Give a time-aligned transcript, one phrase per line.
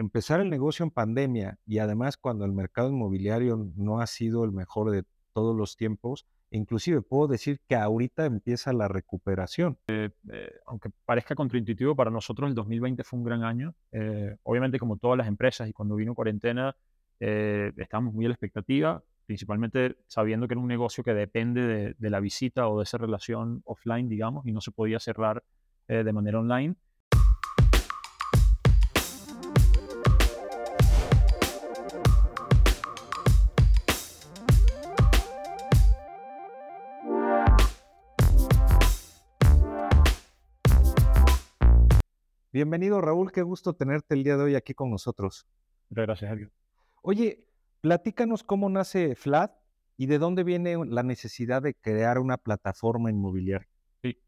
[0.00, 4.52] empezar el negocio en pandemia y además cuando el mercado inmobiliario no ha sido el
[4.52, 9.78] mejor de todos los tiempos, inclusive puedo decir que ahorita empieza la recuperación.
[9.88, 13.74] Eh, eh, aunque parezca contraintuitivo, para nosotros el 2020 fue un gran año.
[13.92, 16.74] Eh, obviamente como todas las empresas y cuando vino cuarentena,
[17.18, 22.10] estábamos muy a la expectativa, principalmente sabiendo que era un negocio que depende de, de,
[22.10, 25.44] la visita o de esa relación offline, digamos, y no se podía cerrar
[25.86, 26.76] de manera online.
[42.52, 43.30] Bienvenido, Raúl.
[43.30, 45.46] Qué gusto tenerte el día de hoy aquí con nosotros.
[45.88, 46.50] Muchas gracias, Javier.
[47.00, 47.46] Oye,
[47.80, 49.52] platícanos cómo nace Flat
[49.96, 53.68] y de dónde viene la necesidad de crear una plataforma inmobiliaria.
[54.02, 54.18] Sí.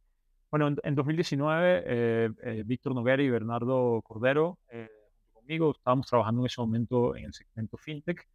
[0.53, 4.89] Bueno, en, 2019, eh, eh, Víctor Noguera y Bernardo Cordero, eh,
[5.33, 8.29] conmigo, estábamos trabajando en ese momento en el segmento FinTech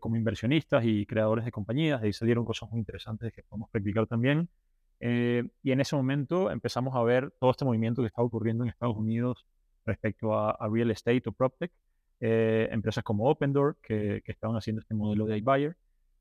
[0.00, 2.02] como inversionistas y creadores de compañías.
[2.02, 4.50] De ahí salieron cosas muy interesantes que podemos practicar también.
[5.00, 8.70] Eh, y en ese momento empezamos a ver todo este movimiento que estaba ocurriendo en
[8.70, 9.46] Estados Unidos
[9.86, 11.72] respecto a, real estate o PropTech.
[12.20, 15.76] Eh, empresas como Opendoor que, que, estaban haciendo este modelo de iBuyer.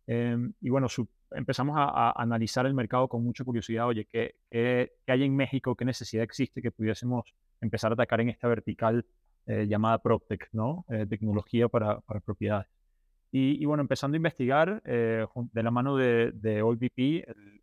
[0.08, 0.88] Eh, y bueno,
[1.32, 3.86] empezamos a, analizar el mercado con mucha curiosidad.
[3.86, 5.76] Oye, ¿qué, ¿qué, hay en México?
[5.76, 7.26] ¿Qué necesidad existe que pudiésemos
[7.60, 9.06] empezar a atacar en esta vertical
[9.46, 10.86] llamada PropTech, ¿no?
[11.10, 12.68] tecnología para, para propiedades.
[13.32, 17.62] Y, y, bueno, empezando a investigar de la mano de, de OLVP, el,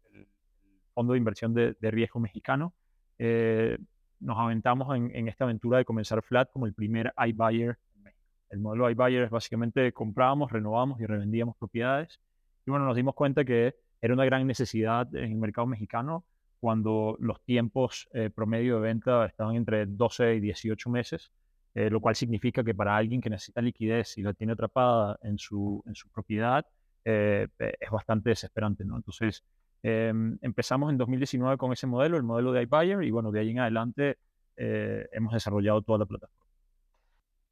[0.96, 2.72] fondo de inversión de, riesgo mexicano.
[3.18, 3.76] Eh,
[4.18, 8.14] nos aventamos en, esta aventura de comenzar Flat como el primer iBuyer en.
[8.48, 12.18] El modelo iBuyer es básicamente comprábamos, renovábamos y revendíamos propiedades.
[12.66, 16.24] Y bueno, nos dimos cuenta que era una gran necesidad en el mercado mexicano
[16.60, 21.30] cuando los tiempos eh, promedio de venta estaban entre 12 y 18 meses,
[21.74, 25.36] eh, lo cual significa que para alguien que necesita liquidez y la tiene atrapada en
[25.36, 26.64] su, en su propiedad,
[27.04, 28.96] es bastante desesperante, ¿no?
[28.96, 29.44] Entonces,
[29.82, 33.50] Em, empezamos en 2019 con ese modelo, el modelo de iBuyer, y bueno, de ahí
[33.50, 34.18] en adelante
[34.56, 36.46] eh, hemos desarrollado toda la plataforma.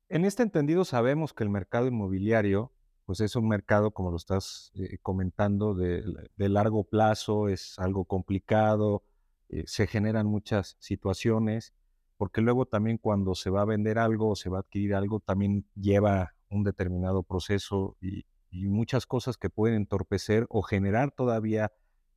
[0.09, 2.73] En este entendido sabemos que el mercado inmobiliario,
[3.07, 6.03] pues es un mercado, como lo estás eh, comentando, de,
[6.37, 9.03] largo plazo, es algo complicado,
[9.49, 11.75] eh, se generan muchas situaciones,
[12.17, 15.21] porque luego también cuando se va a vender algo o se va a adquirir algo,
[15.21, 18.25] también lleva un determinado proceso y
[18.69, 21.73] muchas cosas que pueden entorpecer o generar todavía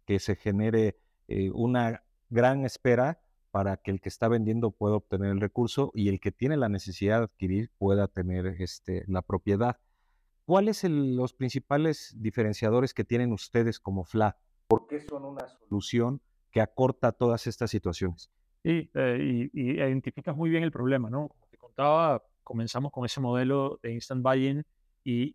[0.07, 0.97] que se genere
[1.27, 6.09] eh, una gran espera para que el que está vendiendo pueda obtener el recurso y
[6.09, 9.79] el que tiene la necesidad de adquirir pueda tener este, la propiedad.
[10.45, 14.37] ¿Cuáles son los principales diferenciadores que tienen ustedes como FLA?
[14.67, 18.31] ¿Por qué son una solución que acorta todas estas situaciones?
[18.63, 21.27] Eh, y, identificas muy bien el problema, ¿no?
[21.27, 24.63] Como te contaba, comenzamos con ese modelo de instant buying
[25.03, 25.33] y,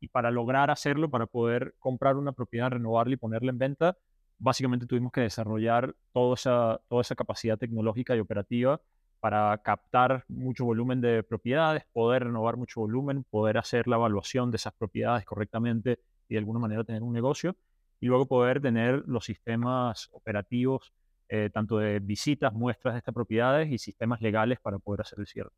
[0.00, 3.96] y, para lograr hacerlo, para poder comprar una propiedad, renovarla y ponerla en venta,
[4.42, 8.80] básicamente tuvimos que desarrollar toda esa, capacidad tecnológica y operativa
[9.20, 14.56] para captar mucho volumen de propiedades, poder renovar mucho volumen, poder hacer la evaluación de
[14.56, 17.54] esas propiedades correctamente y de alguna manera tener un negocio,
[18.00, 20.92] y luego poder tener los sistemas operativos,
[21.28, 25.28] eh, tanto de visitas, muestras de estas propiedades y sistemas legales para poder hacer el
[25.28, 25.50] cierre.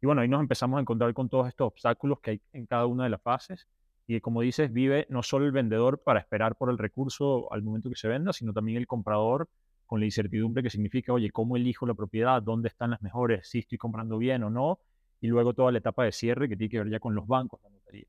[0.00, 2.86] Y bueno, ahí nos empezamos a encontrar con todos estos obstáculos que hay en cada
[2.86, 3.66] una de las fases
[4.16, 7.88] y como dices, vive no solo el vendedor para esperar por el recurso al momento
[7.88, 9.48] que se venda, sino también el comprador
[9.86, 12.42] con la incertidumbre que significa, oye, ¿cómo elijo la propiedad?
[12.42, 13.48] ¿Dónde están las mejores?
[13.48, 14.80] ¿Si estoy comprando bien o no?
[15.20, 17.60] Y luego toda la etapa de cierre que tiene que ver ya con los bancos,
[17.62, 18.06] la notaría.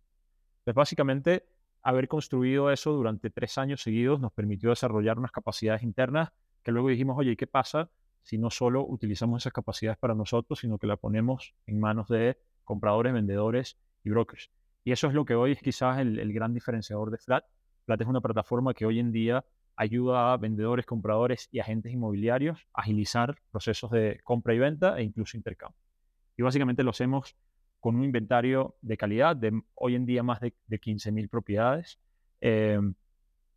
[0.61, 1.45] Entonces, básicamente,
[1.83, 6.29] haber construido eso durante tres años seguidos nos permitió desarrollar unas capacidades internas
[6.63, 7.91] que luego dijimos, oye, qué pasa
[8.23, 12.39] si no solo utilizamos esas capacidades para nosotros, sino que la ponemos en manos de
[12.63, 14.49] compradores, vendedores y brokers?
[14.83, 17.45] Y eso es lo que hoy es quizás el, gran diferenciador de Flat.
[17.85, 22.67] Flat es una plataforma que hoy en día ayuda a vendedores, compradores y agentes inmobiliarios
[22.73, 25.79] a agilizar procesos de compra y venta e incluso intercambio.
[26.37, 27.35] Y básicamente lo hacemos
[27.79, 31.99] con un inventario de calidad de hoy en día más de, de 15.000 propiedades,
[32.39, 32.93] em,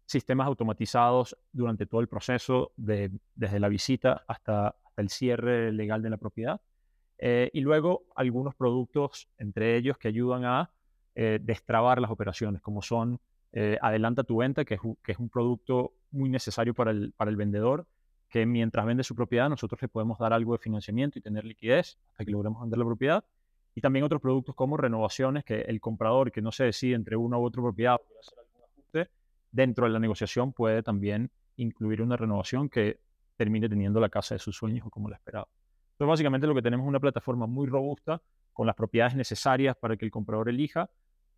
[0.06, 6.10] sistemas automatizados durante todo el proceso, de, desde la visita hasta, el cierre legal de
[6.10, 6.60] la propiedad,
[7.18, 10.70] eh, y luego algunos productos, entre ellos, que ayudan a
[11.14, 13.20] eh, destrabar las operaciones, como son
[13.52, 17.30] eh, Adelanta tu venta, que es, que es, un producto muy necesario para el, para
[17.30, 17.86] el vendedor,
[18.28, 21.96] que mientras vende su propiedad nosotros le podemos dar algo de financiamiento y tener liquidez
[22.10, 23.24] hasta que logremos vender la propiedad.
[23.76, 27.38] Y también otros productos como renovaciones, que el comprador que no se decide entre una
[27.38, 29.10] u otra propiedad o hacer algún ajuste,
[29.50, 32.98] dentro de la negociación puede también incluir una renovación que
[33.36, 35.48] termine teniendo la casa de sus sueños o como la esperaba.
[35.92, 38.20] Entonces, básicamente lo que tenemos es una plataforma muy robusta
[38.52, 40.90] con las propiedades necesarias para que el comprador elija,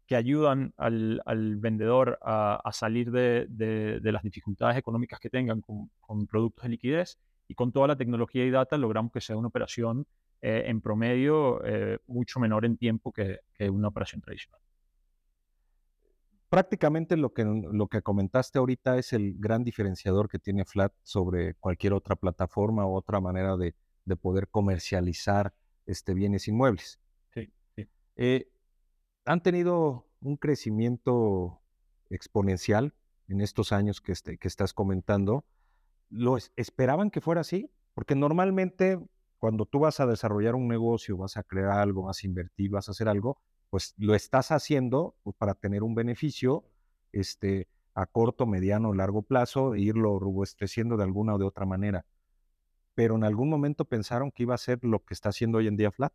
[0.06, 1.20] que ayudan al,
[1.56, 7.18] vendedor a, salir de, las dificultades económicas que tengan con, productos de liquidez
[7.48, 10.06] y con toda la tecnología y data logramos que sea una operación
[10.40, 14.60] eh, en promedio eh, mucho menor en tiempo que, una operación tradicional.
[16.48, 21.54] Prácticamente lo que, lo que comentaste ahorita es el gran diferenciador que tiene Flat sobre
[21.54, 23.74] cualquier otra plataforma o otra manera de,
[24.20, 25.52] poder comercializar
[25.84, 27.00] este, bienes inmuebles.
[27.34, 27.88] Sí, sí.
[28.14, 28.48] Eh,
[29.26, 31.60] han tenido un crecimiento
[32.08, 32.94] exponencial
[33.28, 35.44] en estos años que, este, estás comentando.
[36.08, 37.70] ¿Lo esperaban que fuera así?
[37.94, 38.98] Porque normalmente
[39.38, 42.88] cuando tú vas a desarrollar un negocio, vas a crear algo, vas a invertir, vas
[42.88, 43.38] a hacer algo,
[43.68, 46.64] pues lo estás haciendo pues, para tener un beneficio
[47.12, 52.06] este, a corto, mediano, largo plazo e irlo robusteciendo de alguna o de otra manera.
[52.94, 55.76] Pero en algún momento pensaron que iba a ser lo que está haciendo hoy en
[55.76, 56.12] día Flat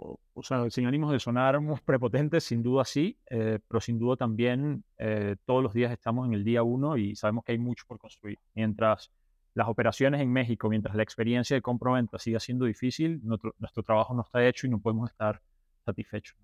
[0.00, 4.82] o sea, sin ánimos de sonar prepotentes, sin duda sí, eh, pero sin duda también
[4.96, 7.98] eh, todos los días estamos en el día uno y sabemos que hay mucho por
[7.98, 8.38] construir.
[8.54, 9.10] Mientras
[9.54, 14.14] las operaciones en México, mientras la experiencia de compra-venta siga siendo difícil, nuestro, nuestro, trabajo
[14.14, 15.42] no está hecho y no podemos estar
[15.84, 16.38] satisfechos.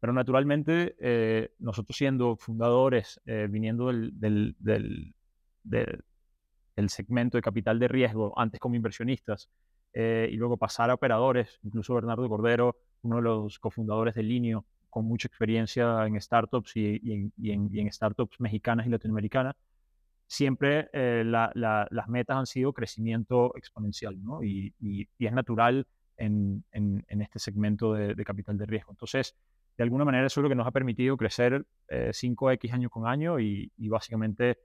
[0.00, 5.14] Pero naturalmente, eh, nosotros siendo fundadores, viniendo del, del, del,
[6.76, 9.48] del segmento de capital de riesgo, antes como inversionistas,
[9.94, 15.04] y luego pasar a operadores, incluso Bernardo Cordero uno de los cofundadores de Linio, con
[15.04, 19.54] mucha experiencia en startups y, en, startups mexicanas y latinoamericanas,
[20.26, 24.16] siempre eh, las metas han sido crecimiento exponencial.
[24.42, 25.86] Y, es natural
[26.16, 26.64] en,
[27.08, 28.92] este segmento de, capital de riesgo.
[28.92, 29.36] Entonces,
[29.76, 33.06] de alguna manera eso es lo que nos ha permitido crecer 5X eh, año con
[33.06, 34.58] año y, básicamente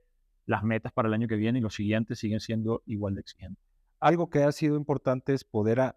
[0.46, 3.73] las metas para el año que viene y los siguientes siguen siendo igual de exigentes.
[4.04, 5.96] Algo que ha sido importante es poder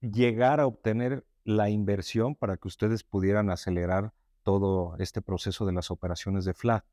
[0.00, 4.12] llegar a obtener la inversión para que ustedes pudieran acelerar
[4.42, 6.84] todo este proceso de las operaciones de FLAT.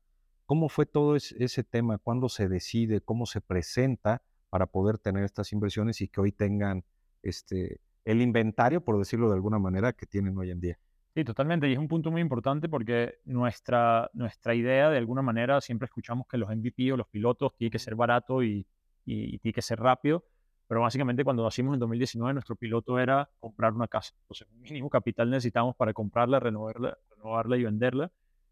[0.46, 1.98] ¿Cómo fue todo ese tema?
[1.98, 3.00] ¿Cuándo se decide?
[3.00, 6.84] ¿Cómo se presenta para poder tener estas inversiones y que hoy tengan
[7.24, 10.78] este, el inventario, por decirlo de alguna manera, que tienen hoy en día?
[11.16, 11.68] Sí, totalmente.
[11.68, 16.28] Y es un punto muy importante porque nuestra, nuestra idea, de alguna manera, siempre escuchamos
[16.28, 18.68] que los MVP o los pilotos tienen que ser barato y,
[19.06, 20.24] y, y tiene que ser rápido.
[20.68, 24.14] Pero básicamente cuando nacimos en 2019, nuestro piloto era comprar una casa.
[24.22, 28.10] Entonces, mínimo capital necesitamos para comprarla, renovarla, renovarla y venderla.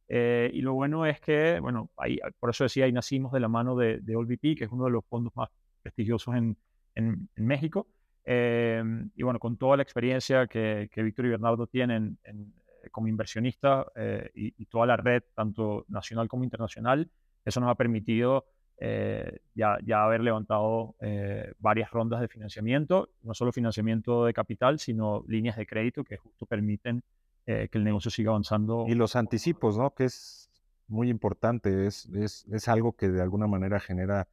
[0.08, 3.48] Eh, y lo bueno es que, bueno, ahí, por eso decía, ahí nacimos de la
[3.48, 5.48] mano de, de OLVP, que es uno de los fondos más
[5.82, 6.56] prestigiosos en,
[6.94, 7.88] en, México.
[8.24, 8.82] Eh,
[9.16, 13.86] y bueno, con toda la experiencia que, que Víctor y Bernardo tienen eh, como inversionistas
[14.34, 17.10] y, y, toda la red, tanto nacional como internacional,
[17.44, 18.46] eso nos ha permitido
[18.78, 24.78] eh, ya, ya, haber levantado eh, varias rondas de financiamiento, no solo financiamiento de capital,
[24.78, 27.02] sino líneas de crédito que justo permiten
[27.46, 28.84] eh, que el negocio siga avanzando.
[28.88, 29.94] Y los anticipos, ¿no?
[29.94, 30.50] Que es
[30.88, 34.28] muy importante, es, es, es algo que de alguna manera genera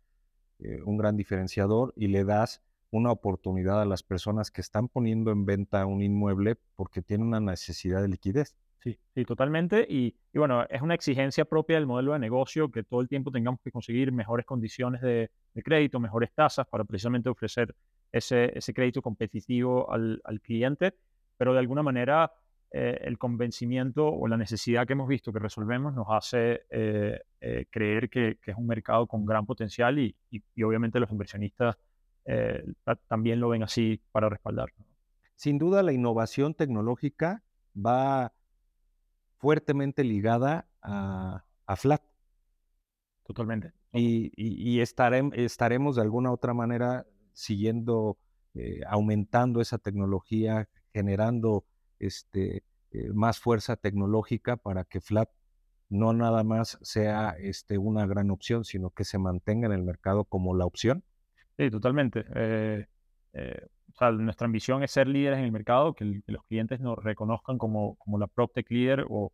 [0.86, 2.62] un gran diferenciador y le das
[2.92, 7.40] una oportunidad a las personas que están poniendo en venta un inmueble porque tienen una
[7.40, 8.56] necesidad de liquidez.
[8.84, 9.86] Sí, sí, totalmente.
[9.88, 13.62] Y, bueno, es una exigencia propia del modelo de negocio que todo el tiempo tengamos
[13.62, 15.30] que conseguir mejores condiciones de,
[15.64, 17.76] crédito, mejores tasas para precisamente ofrecer
[18.12, 20.96] ese, ese crédito competitivo al, cliente.
[21.38, 22.32] Pero de alguna manera
[22.72, 27.66] eh, el convencimiento o la necesidad que hemos visto que resolvemos nos hace eh, eh,
[27.70, 31.78] creer que, es un mercado con gran potencial y, y obviamente los inversionistas
[33.08, 34.86] también lo ven así para respaldarlo.
[35.36, 37.42] Sin duda la innovación tecnológica
[37.76, 38.32] va
[39.42, 41.44] fuertemente ligada a,
[41.76, 42.04] Flat.
[43.26, 43.74] Totalmente.
[43.92, 48.18] Y, estaremos de alguna otra manera siguiendo,
[48.54, 51.66] eh, aumentando esa tecnología, generando
[51.98, 55.30] este, eh, más fuerza tecnológica para que Flat
[55.90, 60.26] no nada más sea este, una gran opción, sino que se mantenga en el mercado
[60.26, 61.04] como la opción.
[61.58, 62.26] Sí, totalmente.
[62.36, 62.88] Eh,
[64.20, 68.18] nuestra ambición es ser líderes en el mercado, que, los clientes nos reconozcan como, como
[68.18, 69.32] la PropTech líder o,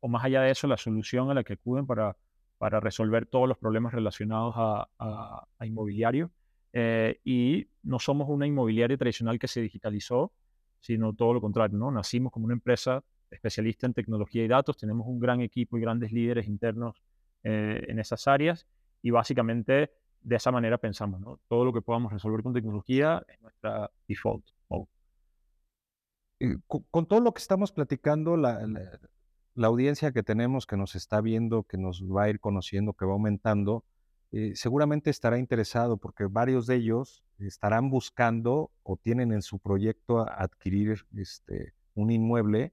[0.00, 2.16] o más allá de eso, la solución a la que acuden para,
[2.58, 6.30] para resolver todos los problemas relacionados a, a, inmobiliario.
[6.72, 10.32] Eh, y no somos una inmobiliaria tradicional que se digitalizó,
[10.80, 11.90] sino todo lo contrario, ¿no?
[11.90, 16.12] Nacimos como una empresa especialista en tecnología y datos, tenemos un gran equipo y grandes
[16.12, 17.02] líderes internos
[17.42, 18.66] eh, en esas áreas
[19.02, 19.90] y básicamente
[20.22, 21.38] de esa manera pensamos, ¿no?
[21.48, 24.44] Todo lo que podamos resolver con tecnología es nuestra default
[26.66, 28.66] Con, todo lo que estamos platicando, la,
[29.54, 33.06] la, audiencia que tenemos, que nos está viendo, que nos va a ir conociendo, que
[33.06, 33.84] va aumentando,
[34.32, 40.28] eh, seguramente estará interesado porque varios de ellos estarán buscando o tienen en su proyecto
[40.28, 42.72] adquirir este, un inmueble,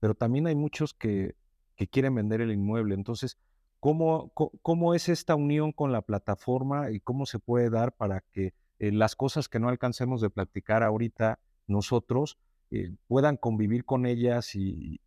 [0.00, 1.34] pero también hay muchos que,
[1.76, 2.94] que quieren vender el inmueble.
[2.94, 3.36] Entonces,
[3.82, 4.30] ¿cómo,
[4.62, 8.92] ¿cómo, es esta unión con la plataforma y cómo se puede dar para que eh,
[8.92, 12.38] las cosas que no alcancemos de platicar ahorita nosotros
[12.70, 15.00] eh, puedan convivir con ellas y,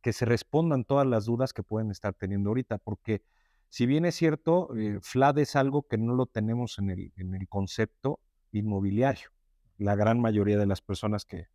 [0.00, 2.78] que se respondan todas las dudas que pueden estar teniendo ahorita?
[2.78, 3.24] Porque
[3.68, 7.34] si bien es cierto, eh, FLAD es algo que no lo tenemos en el, en
[7.34, 8.20] el concepto
[8.52, 9.28] inmobiliario,
[9.76, 11.48] la gran mayoría de las personas que,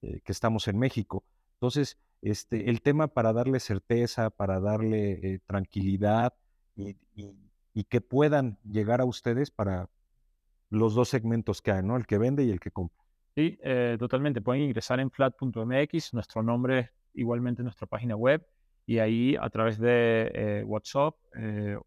[0.00, 1.22] que estamos en México.
[1.56, 6.32] Entonces, este, el tema para darle certeza, para darle eh, tranquilidad
[6.76, 6.96] y,
[7.84, 9.90] que puedan llegar a ustedes para
[10.70, 11.96] los dos segmentos que hay, ¿no?
[11.96, 12.96] El que vende y el que compra.
[13.34, 13.58] Sí,
[13.98, 14.40] totalmente.
[14.40, 18.46] Pueden ingresar en flat.mx, nuestro nombre igualmente en nuestra página web
[18.86, 21.78] y ahí a través de eh, WhatsApp eh,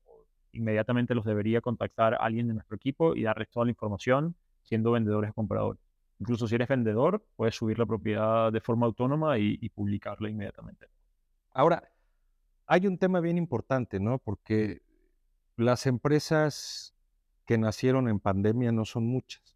[0.53, 5.31] inmediatamente los debería contactar alguien de nuestro equipo y darles toda la información siendo vendedores
[5.31, 5.81] o compradores.
[6.19, 10.87] Incluso si eres vendedor, puedes subir la propiedad de forma autónoma y, y publicarla inmediatamente.
[11.51, 11.83] Ahora,
[12.67, 14.17] hay un tema bien importante, ¿no?
[14.19, 14.81] Porque
[15.55, 16.95] las empresas
[17.45, 19.55] que nacieron en pandemia no son muchas,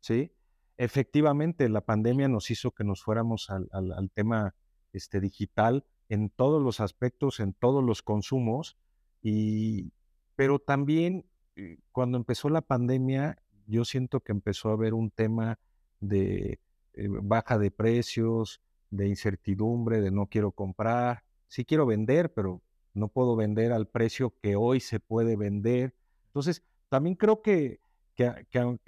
[0.00, 0.32] ¿sí?
[0.76, 4.54] Efectivamente, la pandemia nos hizo que nos fuéramos al, al, tema
[4.92, 8.76] este, digital, en todos los aspectos, en todos los consumos,
[9.22, 9.92] y,
[10.34, 15.58] pero también eh, cuando empezó la pandemia, yo siento que empezó a haber un tema
[16.02, 16.60] de
[16.94, 22.60] eh, baja de precios, de incertidumbre, de no quiero comprar, sí quiero vender, pero
[22.92, 25.94] no puedo vender al precio que hoy se puede vender.
[26.26, 27.80] Entonces, también creo que,
[28.14, 28.78] que, que,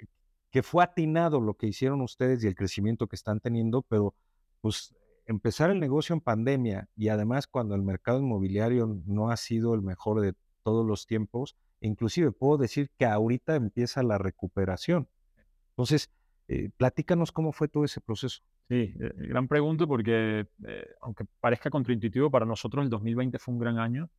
[0.51, 4.13] que fue atinado lo que hicieron ustedes y el crecimiento que están teniendo, pero
[4.61, 4.95] pues
[5.25, 9.81] empezar el negocio en pandemia y además cuando el mercado inmobiliario no ha sido el
[9.81, 15.07] mejor de todos los tiempos, inclusive puedo decir que ahorita empieza la recuperación.
[15.71, 16.11] Entonces,
[16.47, 18.41] eh, platícanos cómo fue todo ese proceso.
[18.67, 23.59] Sí, eh, gran pregunta porque eh, aunque parezca contraintuitivo, para nosotros el 2020 fue un
[23.59, 24.09] gran año.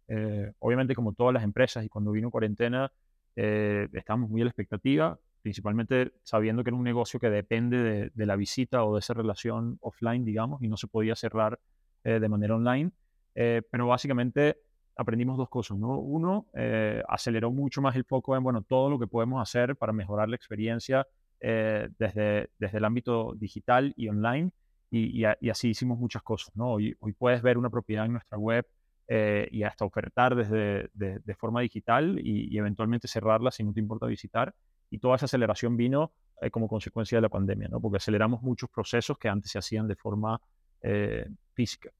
[0.58, 2.92] obviamente como todas las empresas y cuando vino cuarentena,
[3.34, 8.34] estábamos muy a la expectativa principalmente sabiendo que era un negocio que depende de, la
[8.34, 11.60] visita o de esa relación offline, digamos, y no se podía cerrar
[12.02, 12.90] eh, de manera online.
[13.36, 14.58] Eh, pero básicamente
[14.96, 16.00] aprendimos dos cosas, ¿no?
[16.00, 19.92] Uno, eh, aceleró mucho más el foco en, bueno, todo lo que podemos hacer para
[19.92, 21.06] mejorar la experiencia
[21.40, 24.50] desde, desde el ámbito digital y online,
[24.90, 26.72] y, así hicimos muchas cosas, ¿no?
[26.72, 28.66] Hoy, hoy puedes ver una propiedad en nuestra web
[29.08, 34.54] y hasta ofertar desde de, forma digital y, eventualmente cerrarla si no te importa visitar
[34.90, 37.80] y toda esa aceleración vino eh, como consecuencia de la pandemia, ¿no?
[37.80, 40.40] porque aceleramos muchos procesos que antes se hacían de forma
[40.82, 41.90] eh, física.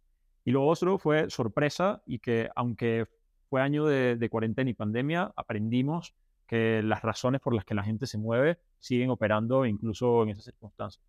[0.44, 3.06] Y lo otro fue sorpresa y que aunque
[3.48, 6.14] fue año de, cuarentena y pandemia, aprendimos
[6.46, 10.44] que las razones por las que la gente se mueve siguen operando incluso en esas
[10.44, 11.04] circunstancias.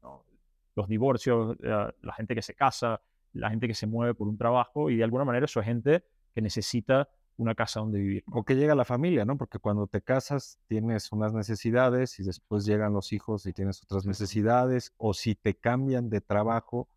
[0.75, 3.01] Los divorcios, la, la gente que se casa,
[3.33, 6.03] la gente que se mueve por un trabajo y de alguna manera eso es gente
[6.33, 8.23] que necesita una casa donde vivir.
[8.31, 9.37] O que llega la familia, ¿no?
[9.37, 14.05] Porque cuando te casas tienes unas necesidades y después llegan los hijos y tienes otras
[14.05, 16.89] necesidades, o si te cambian de trabajo,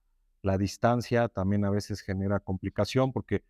[0.43, 3.45] la distancia también a veces genera complicación porque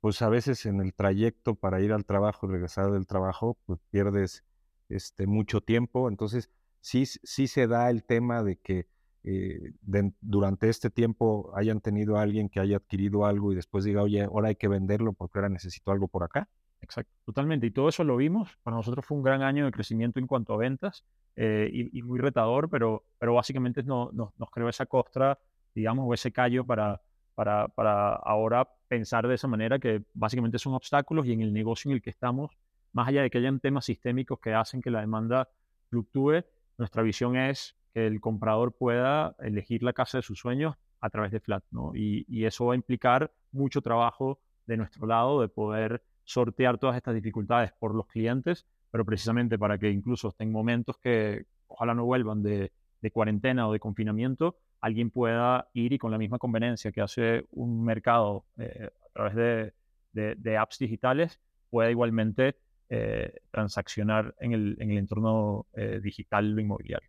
[0.00, 3.80] pues a veces en el trayecto para ir al trabajo y regresar del trabajo, pues
[3.90, 4.44] pierdes
[4.88, 6.08] este, mucho tiempo.
[6.08, 8.86] Entonces, sí, sí se da el tema de que
[9.22, 9.74] eh,
[10.20, 14.48] durante este tiempo hayan tenido alguien que haya adquirido algo y después diga, oye, ahora
[14.48, 16.48] hay que venderlo porque ahora necesito algo por acá.
[16.80, 17.66] Exacto, totalmente.
[17.66, 18.56] Y todo eso lo vimos.
[18.62, 21.04] Para nosotros fue un gran año de crecimiento en cuanto a ventas
[21.36, 25.38] eh, y, muy retador, pero, pero básicamente no, nos creó esa costra,
[25.74, 27.02] digamos, o ese callo para,
[27.34, 31.88] para, para ahora pensar de esa manera que básicamente son obstáculos y en el negocio
[31.90, 32.50] en el que estamos,
[32.92, 35.48] más allá de que hayan temas sistémicos que hacen que la demanda
[35.90, 36.42] fluctúe,
[36.76, 41.30] nuestra visión es que el comprador pueda elegir la casa de sus sueños a través
[41.30, 41.92] de Flat, ¿no?
[41.94, 47.14] Y, eso va a implicar mucho trabajo de nuestro lado de poder sortear todas estas
[47.14, 52.42] dificultades por los clientes, pero precisamente para que incluso en momentos que ojalá no vuelvan
[52.42, 52.72] de,
[53.12, 57.84] cuarentena o de confinamiento, alguien pueda ir y con la misma conveniencia que hace un
[57.84, 59.72] mercado eh, a través
[60.12, 62.56] de, apps digitales, pueda igualmente
[62.88, 67.08] eh, transaccionar en el, entorno eh, digital lo inmobiliario.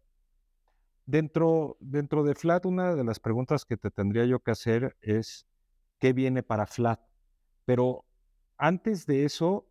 [1.06, 5.48] Dentro, dentro de Flat, una de las preguntas que te tendría yo que hacer es,
[6.00, 7.02] ¿qué viene para Flat?
[7.66, 8.06] Pero
[8.58, 9.68] antes de eso,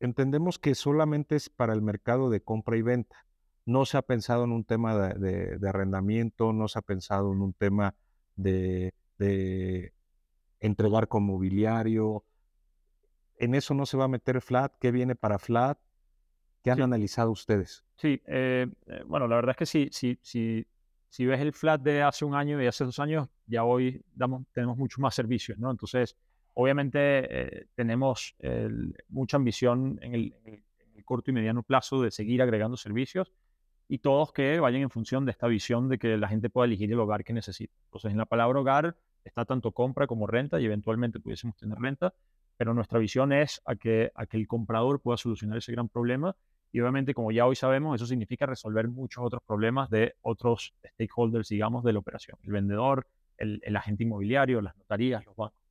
[0.00, 3.16] entendemos que solamente es para el mercado de compra y venta.
[3.66, 7.52] No se ha pensado en un tema de, arrendamiento, no se ha pensado en un
[7.52, 7.94] tema
[8.36, 9.92] de, de
[10.60, 12.24] entregar con mobiliario.
[13.38, 14.72] En eso no se va a meter Flat.
[14.80, 15.78] ¿Qué viene para Flat?
[16.66, 17.84] ¿Qué han analizado ustedes?
[17.94, 20.66] Sí, eh, eh, bueno, la verdad es que sí, sí, sí,
[21.08, 24.42] si ves el flat de hace un año y hace dos años, ya hoy damos,
[24.52, 25.70] tenemos muchos más servicios, ¿no?
[25.70, 26.16] Entonces,
[26.54, 28.34] obviamente eh, tenemos
[29.08, 30.34] mucha ambición en el,
[31.04, 33.32] corto y mediano plazo de seguir agregando servicios
[33.88, 36.90] y todos que vayan en función de esta visión de que la gente pueda elegir
[36.92, 37.74] el hogar que necesita.
[37.84, 42.14] Entonces, en la palabra hogar está tanto compra como renta y eventualmente pudiésemos tener renta,
[42.56, 46.36] pero nuestra visión es a que, a que el comprador pueda solucionar ese gran problema
[46.76, 51.48] y obviamente, como ya hoy sabemos, eso significa resolver muchos otros problemas de otros stakeholders,
[51.48, 52.36] digamos, de la operación.
[52.42, 53.06] El vendedor,
[53.38, 55.62] el, agente inmobiliario, las notarías, los bancos.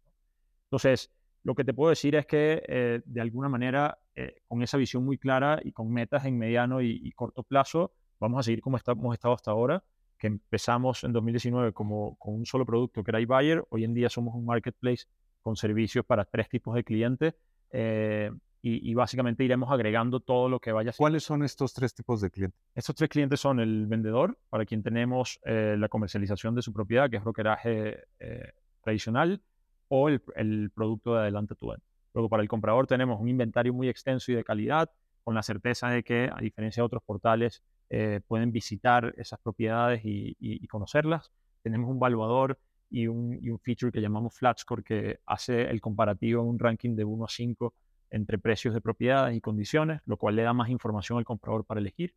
[0.63, 1.11] Entonces,
[1.43, 5.05] lo que te puedo decir es que eh, de alguna manera, eh, con esa visión
[5.05, 9.13] muy clara y con metas en mediano y, corto plazo, vamos a seguir como hemos
[9.13, 9.83] estado hasta ahora,
[10.17, 13.65] que empezamos en 2019 como, con un solo producto que era iBuyer.
[13.69, 15.05] Hoy en día somos un marketplace
[15.41, 17.33] con servicios para tres tipos de clientes.
[17.71, 18.31] Eh,
[18.67, 20.91] y, básicamente iremos agregando todo lo que vaya.
[20.97, 22.59] ¿Cuáles son estos tres tipos de clientes?
[22.73, 27.07] Estos tres clientes son el vendedor, para quien tenemos eh, la comercialización de su propiedad,
[27.07, 29.39] que es brokeraje eh, tradicional,
[29.87, 31.85] o el, producto de adelante tu venta.
[32.15, 34.89] Luego, para el comprador tenemos un inventario muy extenso y de calidad,
[35.23, 40.01] con la certeza de que, a diferencia de otros portales, eh, pueden visitar esas propiedades
[40.03, 41.31] y, conocerlas.
[41.61, 42.57] Tenemos un valuador
[42.89, 47.25] y un, feature que llamamos FlatScore, que hace el comparativo en un ranking de 1
[47.25, 47.73] a 5
[48.11, 51.79] entre precios de propiedades y condiciones, lo cual le da más información al comprador para
[51.79, 52.13] elegir.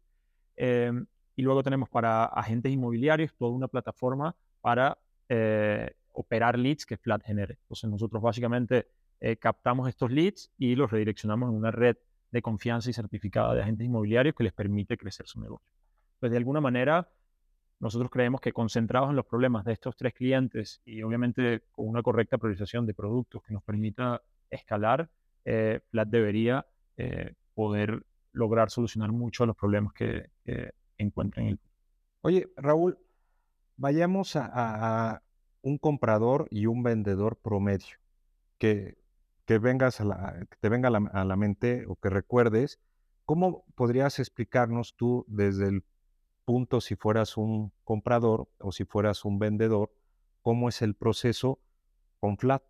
[0.56, 1.06] Em,
[1.36, 4.98] y luego tenemos para agentes inmobiliarios toda una plataforma para
[5.28, 7.58] eh, operar leads que Flat genere.
[7.62, 8.88] Entonces nosotros básicamente
[9.20, 11.96] eh, captamos estos leads y los redireccionamos en una red
[12.30, 15.66] de confianza y certificada de agentes inmobiliarios que les permite crecer su negocio.
[16.20, 17.08] Pues de alguna manera
[17.80, 22.02] nosotros creemos que concentrados en los problemas de estos tres clientes y obviamente con una
[22.02, 24.20] correcta priorización de productos que nos permita
[24.50, 25.08] escalar,
[25.44, 26.66] eh, Flat debería
[26.96, 30.30] eh, poder lograr solucionar muchos de los problemas que,
[30.96, 31.60] encuentran en el
[32.22, 32.98] Oye, Raúl,
[33.76, 35.22] vayamos a,
[35.62, 37.96] un comprador y un vendedor promedio.
[38.58, 38.96] Que,
[39.48, 42.78] que, vengas a la, te venga a la, mente o que recuerdes,
[43.24, 45.84] ¿cómo podrías explicarnos tú desde el
[46.44, 49.90] punto si fueras un comprador o si fueras un vendedor,
[50.42, 51.60] cómo es el proceso
[52.20, 52.62] con Flat?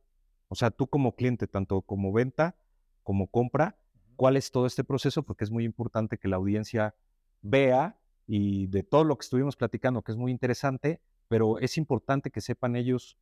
[0.47, 2.55] O sea, tú como cliente, tanto como venta
[3.03, 3.77] como compra,
[4.15, 6.95] cuál es todo este proceso, porque es muy importante que la audiencia
[7.43, 12.31] vea y de todo lo que estuvimos platicando, que es muy interesante, pero es importante
[12.31, 13.19] que sepan ellos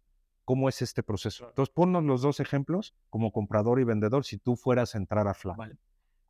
[0.47, 1.49] cómo es este proceso.
[1.49, 5.35] Entonces, ponnos los dos ejemplos como comprador y vendedor si tú fueras a entrar a
[5.35, 5.59] Flat.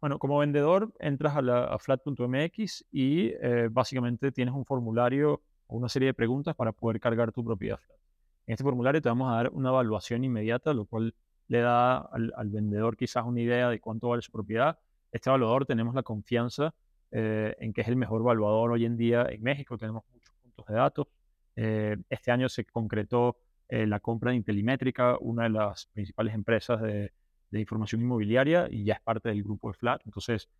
[0.00, 6.06] Bueno, como vendedor entras a, flat.mx y eh, básicamente tienes un formulario o una serie
[6.06, 7.98] de preguntas para poder cargar tu propiedad Flat.
[8.46, 11.14] En este formulario te vamos a dar una evaluación inmediata, lo cual
[11.48, 14.78] le da al, vendedor quizás una idea de cuánto vale su propiedad.
[15.12, 16.74] Este evaluador tenemos la confianza
[17.10, 19.76] eh, en que es el mejor evaluador hoy en día en México.
[19.76, 21.06] Tenemos muchos puntos de datos.
[21.54, 23.36] Eh, este año se concretó
[23.68, 27.12] eh, la compra de Intelimétrica, una de las principales empresas de,
[27.52, 30.02] información inmobiliaria y ya es parte del grupo de Flat.
[30.04, 30.50] Entonces,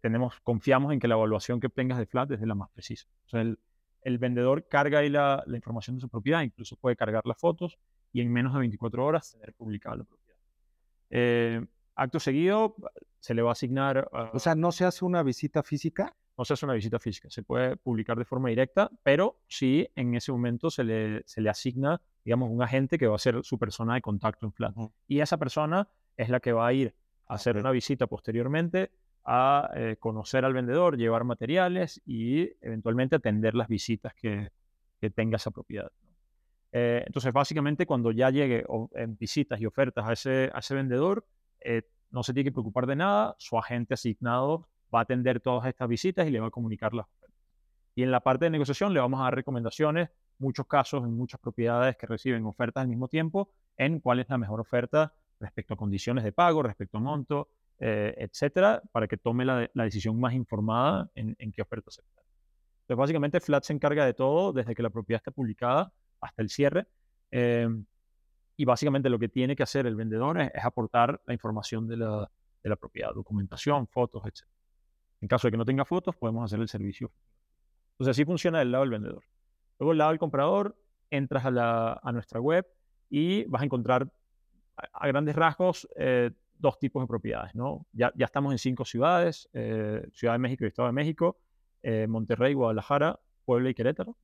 [0.00, 3.06] tenemos, confiamos en que la evaluación que obtengas de Flat es de la más precisa.
[3.26, 7.26] O sea, el, vendedor carga ahí la, la información de su propiedad, incluso puede cargar
[7.26, 7.78] las fotos
[8.16, 10.38] y en menos de 24 horas tener publicada la propiedad.
[11.10, 12.76] Eh, acto seguido,
[13.18, 14.08] se le va a asignar...
[14.32, 16.16] o sea, ¿no se hace una visita física?
[16.38, 20.14] No se hace una visita física, se puede publicar de forma directa, pero sí en
[20.14, 23.58] ese momento se le, se le asigna, digamos, un agente que va a ser su
[23.58, 24.74] persona de contacto en Flat.
[25.08, 26.94] Y esa persona es la que va a ir
[27.26, 28.90] a hacer una visita posteriormente,
[29.24, 34.50] a eh, conocer al vendedor, llevar materiales y eventualmente atender las visitas que,
[35.00, 35.90] que tenga esa propiedad.
[36.72, 41.26] Eh, entonces, básicamente, cuando ya llegue en visitas y ofertas a ese, a ese vendedor,
[41.60, 45.66] eh, no se tiene que preocupar de nada, su agente asignado va a atender todas
[45.68, 47.36] estas visitas y le va a comunicar las ofertas.
[47.94, 51.40] Y en la parte de negociación le vamos a dar recomendaciones, muchos casos en muchas
[51.40, 55.76] propiedades que reciben ofertas al mismo tiempo, en cuál es la mejor oferta respecto a
[55.76, 61.10] condiciones de pago, respecto a monto, eh, etcétera, para que tome la, decisión más informada
[61.14, 62.24] en, qué oferta aceptar.
[62.82, 66.48] Entonces, básicamente, Flat se encarga de todo desde que la propiedad está publicada hasta el
[66.48, 66.86] cierre.
[67.30, 67.84] Em,
[68.56, 72.30] y básicamente lo que tiene que hacer el vendedor es, aportar la información de la,
[72.62, 74.46] de la, propiedad, documentación, fotos, etc.
[75.20, 77.10] En caso de que no tenga fotos, podemos hacer el servicio.
[77.92, 79.24] Entonces así funciona del lado del vendedor.
[79.78, 80.76] Luego del lado del comprador,
[81.10, 82.66] entras a, la, a nuestra web
[83.08, 84.10] y vas a encontrar
[84.76, 87.54] a, grandes rasgos eh, dos tipos de propiedades.
[87.54, 87.86] ¿no?
[87.92, 91.38] Ya, ya estamos en cinco ciudades, eh, Ciudad de México y Estado de México,
[91.82, 94.16] eh, Monterrey, Guadalajara, Puebla y Querétaro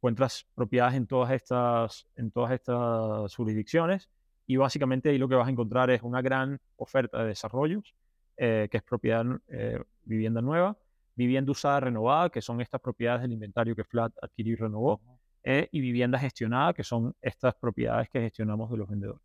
[0.00, 4.08] encuentras propiedades en todas estas, en todas estas jurisdicciones
[4.46, 7.94] y básicamente ahí lo que vas a encontrar es una gran oferta de desarrollos,
[8.38, 9.78] eh, que es propiedad eh,
[10.10, 10.76] vivienda nueva,
[11.14, 15.00] vivienda usada renovada, que son estas propiedades del inventario que Flat adquirió y renovó,
[15.42, 19.22] eh, y vivienda gestionada, que son estas propiedades que gestionamos de los vendedores.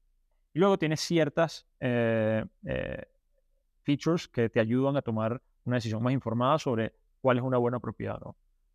[0.53, 3.03] Y luego tienes ciertas eh, eh,
[3.83, 7.79] features que te ayudan a tomar una decisión más informada sobre cuál es una buena
[7.79, 8.19] propiedad.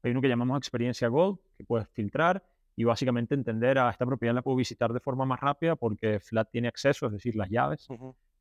[0.03, 2.43] Hay uno que llamamos experiencia Gold, que puedes filtrar
[2.77, 6.51] y básicamente entender a esta propiedad la puedo visitar de forma más rápida porque Flat
[6.51, 7.87] tiene acceso, es decir, las llaves,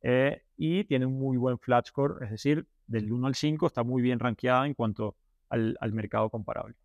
[0.02, 4.02] y tiene un muy buen Flat Score, es decir, del 1 al 5 está muy
[4.02, 5.16] bien rankeada en cuanto
[5.50, 6.76] al, mercado comparable.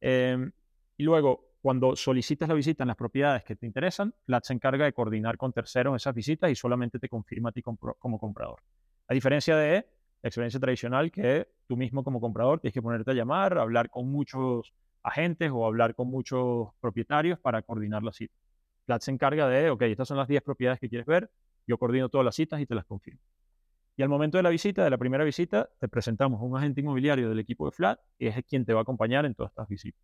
[0.00, 0.50] Em,
[0.96, 4.84] y luego, cuando solicitas la visita en las propiedades que te interesan, Flat se encarga
[4.84, 8.60] de coordinar con terceros esas visitas y solamente te confirma a ti como comprador.
[9.08, 9.86] A diferencia de
[10.22, 14.10] la experiencia tradicional que tú mismo como comprador tienes que ponerte a llamar, hablar con
[14.10, 14.72] muchos
[15.02, 18.34] agentes o hablar con muchos propietarios para coordinar la cita.
[18.86, 21.30] Flat se encarga de, ok, estas son las 10 propiedades que quieres ver,
[21.66, 23.20] yo coordino todas las citas y te las confirmo.
[23.96, 27.28] Y al momento de la visita, de la primera visita, te presentamos un agente inmobiliario
[27.28, 30.02] del equipo de Flat y es quien te va a acompañar en todas estas visitas.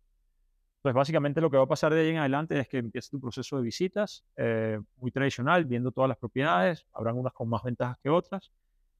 [0.77, 3.19] Entonces, básicamente lo que va a pasar de ahí en adelante es que empieza tu
[3.19, 7.97] proceso de visitas, eh, muy tradicional, viendo todas las propiedades, habrán unas con más ventajas
[8.01, 8.51] que otras,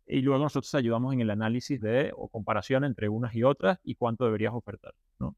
[0.06, 3.96] y luego nosotros ayudamos en el análisis de o comparación entre unas y otras y
[3.96, 4.94] cuánto deberías ofertar.
[5.20, 5.38] ¿no?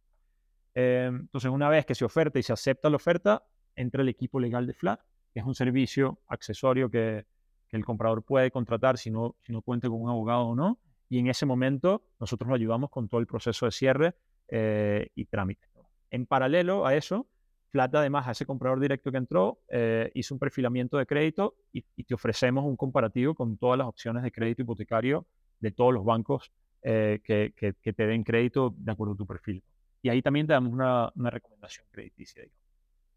[0.74, 3.44] Eh, entonces, una vez que se oferta y se acepta la oferta,
[3.76, 7.26] entra el equipo legal de Flat, que es un servicio accesorio que,
[7.72, 11.20] el comprador puede contratar si no, si no cuenta con un abogado o no, y
[11.20, 14.14] en ese momento nosotros lo ayudamos con todo el proceso de cierre
[14.50, 15.70] eh, y trámite.
[16.10, 17.30] En paralelo a eso,
[17.72, 21.82] Flat, además, a ese comprador directo que entró, eh, hizo un perfilamiento de crédito y,
[22.04, 25.26] te ofrecemos un comparativo con todas las opciones de crédito hipotecario
[25.62, 29.64] de todos los bancos eh, que, que, te den crédito de acuerdo a tu perfil.
[30.02, 32.44] Y ahí también te damos una, recomendación crediticia.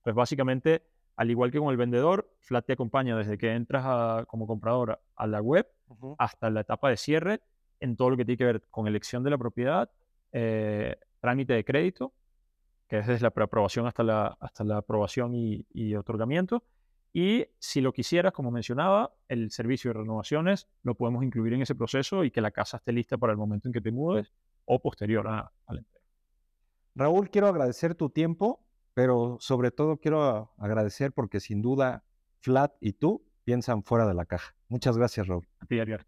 [0.03, 0.83] Pues básicamente,
[1.17, 5.27] al igual que con el vendedor, Flat te acompaña desde que entras como comprador a
[5.27, 5.67] la web
[6.19, 7.41] hasta la etapa de cierre
[7.81, 9.91] en todo lo que tiene que ver con elección de la propiedad,
[10.33, 12.13] eh, trámite de crédito
[12.89, 16.65] que es desde la preaprobación hasta la, hasta la aprobación y, otorgamiento.
[17.13, 21.75] Y si lo quisieras, como mencionaba, el servicio de renovaciones lo podemos incluir en ese
[21.75, 24.33] proceso y que la casa esté lista para el momento en que te mudes
[24.65, 26.05] o posterior a, la entrega.
[26.97, 28.64] Raúl, quiero agradecer tu tiempo,
[28.95, 32.05] pero sobre todo quiero agradecer porque sin duda
[32.41, 34.55] Flat y tú piensan fuera de la caja.
[34.69, 35.47] Muchas gracias, Raúl.
[35.61, 36.07] A ti, Ariel.